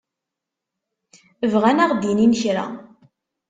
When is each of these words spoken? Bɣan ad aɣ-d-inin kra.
Bɣan 1.51 1.77
ad 1.83 1.89
aɣ-d-inin 1.91 2.33
kra. 2.41 2.65